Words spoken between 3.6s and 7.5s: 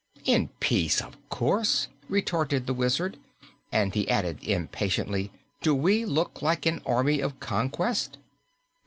and he added impatiently, "Do we look like an army of